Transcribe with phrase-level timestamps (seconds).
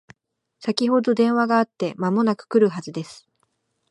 [0.59, 3.27] 先ほど電話があって間もなく来るはずです